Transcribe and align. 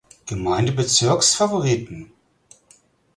Gemeindebezirks 0.25 1.35
Favoriten. 1.35 2.11